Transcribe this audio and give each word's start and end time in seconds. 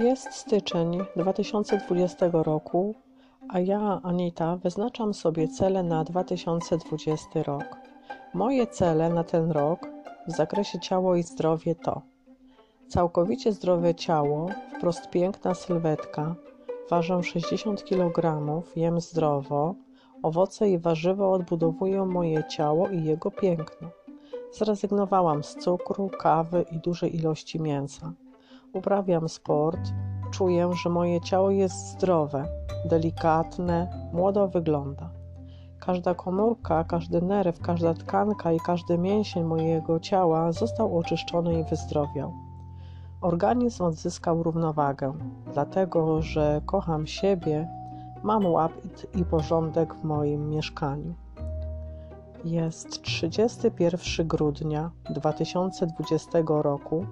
Jest 0.00 0.34
styczeń 0.34 0.98
2020 1.16 2.30
roku, 2.32 2.94
a 3.48 3.60
ja, 3.60 4.00
Anita, 4.02 4.56
wyznaczam 4.56 5.14
sobie 5.14 5.48
cele 5.48 5.82
na 5.82 6.04
2020 6.04 7.42
rok. 7.42 7.64
Moje 8.34 8.66
cele 8.66 9.10
na 9.10 9.24
ten 9.24 9.50
rok 9.50 9.80
w 10.28 10.32
zakresie 10.36 10.80
ciało 10.80 11.16
i 11.16 11.22
zdrowie 11.22 11.74
to 11.74 12.02
całkowicie 12.88 13.52
zdrowe 13.52 13.94
ciało, 13.94 14.48
wprost 14.76 15.10
piękna 15.10 15.54
sylwetka, 15.54 16.34
ważę 16.90 17.22
60 17.22 17.84
kg, 17.84 18.42
jem 18.76 19.00
zdrowo, 19.00 19.74
owoce 20.22 20.70
i 20.70 20.78
warzywa 20.78 21.28
odbudowują 21.28 22.06
moje 22.06 22.44
ciało 22.44 22.88
i 22.88 23.04
jego 23.04 23.30
piękno. 23.30 23.88
Zrezygnowałam 24.52 25.44
z 25.44 25.54
cukru, 25.54 26.10
kawy 26.18 26.64
i 26.72 26.78
dużej 26.78 27.16
ilości 27.16 27.60
mięsa. 27.60 28.12
Uprawiam 28.72 29.28
sport, 29.28 29.80
czuję, 30.30 30.70
że 30.82 30.90
moje 30.90 31.20
ciało 31.20 31.50
jest 31.50 31.88
zdrowe, 31.88 32.44
delikatne, 32.84 34.08
młodo 34.12 34.48
wygląda. 34.48 35.10
Każda 35.80 36.14
komórka, 36.14 36.84
każdy 36.84 37.22
nerw, 37.22 37.60
każda 37.60 37.94
tkanka 37.94 38.52
i 38.52 38.60
każdy 38.60 38.98
mięsień 38.98 39.44
mojego 39.44 40.00
ciała 40.00 40.52
został 40.52 40.98
oczyszczony 40.98 41.60
i 41.60 41.64
wyzdrowiał. 41.64 42.32
Organizm 43.20 43.84
odzyskał 43.84 44.42
równowagę, 44.42 45.12
dlatego 45.52 46.22
że 46.22 46.60
kocham 46.66 47.06
siebie, 47.06 47.68
mam 48.22 48.46
łapit 48.46 49.06
i 49.14 49.24
porządek 49.24 49.94
w 49.94 50.04
moim 50.04 50.48
mieszkaniu. 50.48 51.14
Jest 52.44 53.02
31 53.02 54.28
grudnia 54.28 54.90
2020 55.10 56.38
roku, 56.46 57.06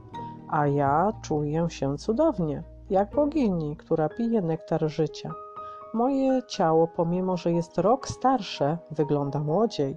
a 0.50 0.66
ja 0.66 1.12
czuję 1.22 1.70
się 1.70 1.98
cudownie, 1.98 2.62
jak 2.90 3.14
bogini, 3.14 3.76
która 3.76 4.08
pije 4.08 4.42
nektar 4.42 4.88
życia. 4.88 5.32
Moje 5.94 6.42
ciało, 6.42 6.86
pomimo 6.86 7.36
że 7.36 7.52
jest 7.52 7.78
rok 7.78 8.08
starsze, 8.08 8.78
wygląda 8.90 9.38
młodziej. 9.38 9.96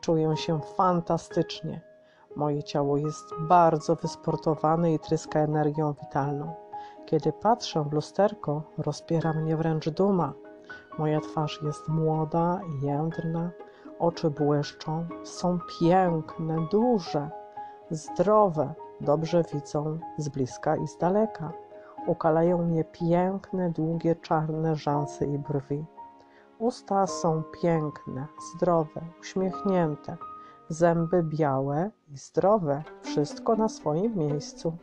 Czuję 0.00 0.36
się 0.36 0.60
fantastycznie. 0.60 1.80
Moje 2.36 2.62
ciało 2.62 2.96
jest 2.96 3.34
bardzo 3.40 3.96
wysportowane 3.96 4.94
i 4.94 4.98
tryska 4.98 5.40
energią 5.40 5.92
witalną. 5.92 6.54
Kiedy 7.06 7.32
patrzę 7.32 7.84
w 7.84 7.92
lusterko, 7.92 8.62
rozpiera 8.78 9.32
mnie 9.32 9.56
wręcz 9.56 9.88
duma. 9.88 10.32
Moja 10.98 11.20
twarz 11.20 11.62
jest 11.62 11.88
młoda 11.88 12.60
i 12.68 12.86
jędrna, 12.86 13.50
oczy 13.98 14.30
błyszczą, 14.30 15.06
są 15.24 15.58
piękne, 15.80 16.66
duże, 16.70 17.30
zdrowe, 17.90 18.74
dobrze 19.00 19.42
widzą 19.54 19.98
z 20.18 20.28
bliska 20.28 20.76
i 20.76 20.88
z 20.88 20.96
daleka. 20.96 21.52
Ukalają 22.06 22.62
mnie 22.62 22.84
piękne, 22.84 23.70
długie, 23.70 24.16
czarne 24.16 24.76
rzęsy 24.76 25.26
i 25.26 25.38
brwi. 25.38 25.84
Usta 26.58 27.06
są 27.06 27.42
piękne, 27.62 28.26
zdrowe, 28.54 29.00
uśmiechnięte, 29.20 30.16
zęby 30.68 31.22
białe 31.22 31.90
i 32.08 32.16
zdrowe, 32.16 32.82
wszystko 33.02 33.56
na 33.56 33.68
swoim 33.68 34.18
miejscu. 34.18 34.76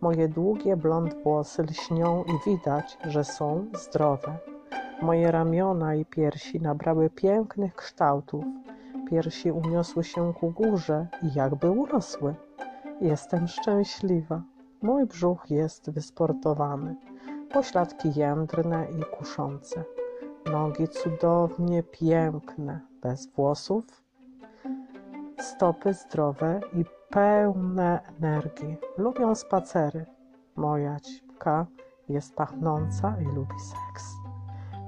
Moje 0.00 0.28
długie 0.28 0.76
blond 0.76 1.14
włosy 1.22 1.62
lśnią 1.62 2.24
i 2.24 2.50
widać, 2.50 2.98
że 3.04 3.24
są 3.24 3.66
zdrowe. 3.74 4.38
Moje 5.02 5.30
ramiona 5.30 5.94
i 5.94 6.04
piersi 6.04 6.60
nabrały 6.60 7.10
pięknych 7.10 7.74
kształtów. 7.74 8.44
Piersi 9.10 9.52
uniosły 9.52 10.04
się 10.04 10.34
ku 10.34 10.50
górze 10.50 11.06
i 11.22 11.34
jakby 11.34 11.70
urosły. 11.70 12.34
Jestem 13.00 13.48
szczęśliwa. 13.48 14.42
Mój 14.82 15.06
brzuch 15.06 15.50
jest 15.50 15.90
wysportowany. 15.90 16.96
Pośladki 17.52 18.12
jędrne 18.14 18.86
i 18.90 19.16
kuszące. 19.16 19.84
Nogi 20.52 20.88
cudownie 20.88 21.82
piękne, 21.82 22.80
bez 23.02 23.26
włosów. 23.26 24.02
Stopy 25.38 25.94
zdrowe 25.94 26.60
i 26.72 26.84
pełne 27.10 28.00
energii. 28.18 28.76
Lubią 28.98 29.34
spacery. 29.34 30.06
Moja 30.56 31.00
cipka 31.00 31.66
jest 32.08 32.34
pachnąca 32.34 33.16
i 33.22 33.24
lubi 33.24 33.60
seks. 33.60 34.04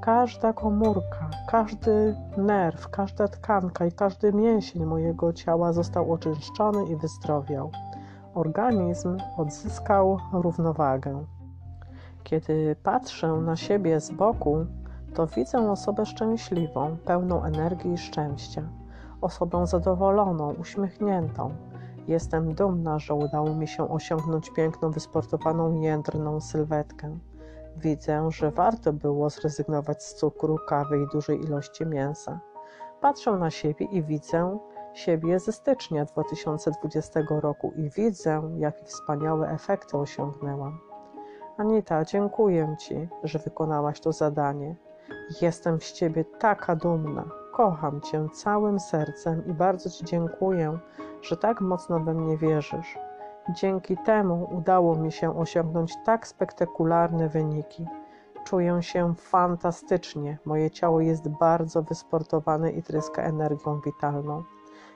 Każda 0.01 0.53
komórka, 0.53 1.31
każdy 1.49 2.17
nerw, 2.37 2.89
każda 2.89 3.29
tkanka 3.29 3.87
i 3.87 3.93
każdy 3.93 4.33
mięsień 4.33 4.85
mojego 4.85 5.33
ciała 5.33 5.73
został 5.73 6.13
oczyszczony 6.13 6.85
i 6.87 6.97
wyzdrowiał. 6.97 7.71
Organizm 8.35 9.17
odzyskał 9.37 10.19
równowagę. 10.33 11.25
Kiedy 12.23 12.77
patrzę 12.83 13.29
na 13.29 13.57
siebie 13.57 14.01
z 14.01 14.11
boku, 14.11 14.67
to 15.15 15.27
widzę 15.27 15.71
osobę 15.71 16.07
szczęśliwą, 16.07 16.97
pełną 17.05 17.45
energii 17.45 17.93
i 17.93 17.99
szczęścia, 17.99 18.63
osobę 19.21 19.67
zadowoloną, 19.67 20.55
uśmiechniętą. 20.55 21.55
Jestem 22.09 22.55
dumna, 22.55 22.99
że 22.99 23.15
udało 23.15 23.55
mi 23.55 23.69
się 23.69 23.91
osiągnąć 23.91 24.51
piękną, 24.51 24.91
wysportowaną, 24.91 25.81
jędrną 25.81 26.41
sylwetkę. 26.41 27.19
Widzę, 27.77 28.31
że 28.31 28.51
warto 28.51 28.93
było 28.93 29.31
zrezygnować 29.31 30.05
z 30.05 30.15
cukru, 30.15 30.59
kawy 30.69 31.03
i 31.03 31.07
dużej 31.13 31.41
ilości 31.45 31.87
mięsa. 31.87 32.41
Patrzę 33.01 33.33
na 33.33 33.51
siebie 33.51 33.87
i 33.87 34.03
widzę 34.03 34.59
siebie 34.95 35.39
ze 35.39 35.53
stycznia 35.53 36.05
2020 36.05 37.21
roku 37.29 37.73
i 37.77 37.91
widzę, 37.91 38.43
jakie 38.59 38.85
wspaniałe 38.85 39.49
efekty 39.49 39.99
osiągnęłam. 39.99 40.81
Anita, 41.57 42.05
dziękuję 42.05 42.77
Ci, 42.79 43.09
że 43.23 43.39
wykonałaś 43.39 44.01
to 44.01 44.13
zadanie. 44.13 44.77
Jestem 45.41 45.81
z 45.81 45.93
Ciebie 45.93 46.25
taka 46.25 46.77
dumna. 46.77 47.25
Kocham 47.53 48.01
Cię 48.01 48.29
całym 48.33 48.81
sercem 48.81 49.47
i 49.47 49.53
bardzo 49.53 49.91
Ci 49.91 50.05
dziękuję, 50.05 50.79
że 51.23 51.37
tak 51.37 51.61
mocno 51.61 52.01
we 52.01 52.15
mnie 52.15 52.37
wierzysz. 52.37 52.99
Dzięki 53.55 53.97
temu 53.97 54.49
udało 54.53 54.97
mi 54.97 55.13
się 55.13 55.39
osiągnąć 55.39 55.93
tak 56.05 56.27
spektakularne 56.27 57.29
wyniki. 57.29 57.87
Czuję 58.45 58.83
się 58.83 59.15
fantastycznie. 59.15 60.39
Moje 60.45 60.71
ciało 60.71 61.01
jest 61.01 61.29
bardzo 61.29 61.83
wysportowane 61.83 62.71
i 62.71 62.83
tryska 62.83 63.23
energią 63.23 63.81
witalną. 63.81 64.43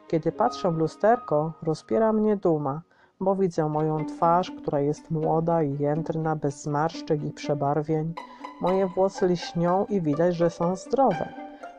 Kiedy 0.08 0.32
patrzę 0.32 0.70
w 0.70 0.76
lusterko, 0.76 1.52
rozpiera 1.62 2.12
mnie 2.12 2.36
duma, 2.36 2.82
bo 3.20 3.36
widzę 3.36 3.68
moją 3.68 4.04
twarz, 4.04 4.50
która 4.50 4.80
jest 4.80 5.10
młoda 5.10 5.62
i 5.62 5.78
jędrna, 5.78 6.36
bez 6.36 6.62
zmarszczek 6.62 7.24
i 7.24 7.30
przebarwień. 7.30 8.14
Moje 8.60 8.86
włosy 8.86 9.26
lśnią 9.26 9.86
i 9.88 10.00
widać, 10.00 10.36
że 10.36 10.50
są 10.50 10.76
zdrowe. 10.76 11.28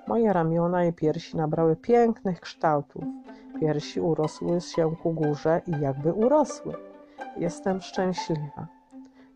Moje 0.08 0.34
ramiona 0.34 0.86
i 0.86 0.94
piersi 0.94 1.38
nabrały 1.38 1.76
pięknych 1.76 2.40
kształtów. 2.40 3.04
Piersi 3.60 4.02
urosły 4.02 4.62
się 4.62 4.96
ku 5.04 5.14
górze 5.14 5.62
i 5.68 5.82
jakby 5.82 6.14
urosły. 6.14 6.74
Jestem 7.38 7.82
szczęśliwa. 7.82 8.68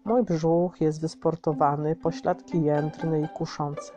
Mój 0.05 0.23
brzuch 0.23 0.81
jest 0.81 1.01
wysportowany, 1.01 1.95
pośladki 1.95 2.61
jędrne 2.63 3.21
i 3.21 3.27
kuszące. 3.27 3.93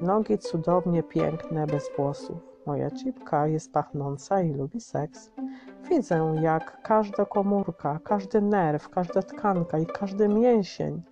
Nogi 0.00 0.38
cudownie 0.38 1.02
piękne, 1.02 1.66
bez 1.66 1.90
włosów. 1.96 2.49
Moja 2.70 2.90
cipka 2.90 3.46
jest 3.46 3.72
pachnąca 3.72 4.42
i 4.42 4.52
lubi 4.52 4.80
seks. 4.80 5.30
Widzę, 5.88 6.34
jak 6.42 6.82
każda 6.82 7.24
komórka, 7.24 7.98
każdy 8.04 8.40
nerw, 8.40 8.88
każda 8.88 9.22
tkanka 9.22 9.78
i 9.78 9.86
każdy 9.86 10.28
mięsień 10.28 11.02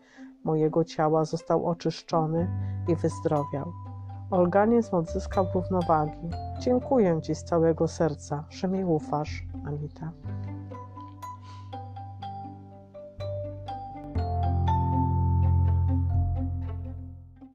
mojego 0.44 0.84
ciała 0.84 1.24
został 1.24 1.66
oczyszczony 1.66 2.50
i 2.88 2.96
wyzdrowiał. 2.96 3.72
Organizm 4.30 4.96
odzyskał 4.96 5.46
równowagi. 5.54 6.30
Dziękuję 6.60 7.20
Ci 7.22 7.34
z 7.34 7.44
całego 7.44 7.88
serca, 7.88 8.44
że 8.50 8.68
mi 8.68 8.84
ufasz, 8.84 9.42
Anita. 9.66 10.12